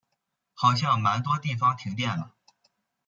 [0.55, 2.33] 好像蛮多地方停电了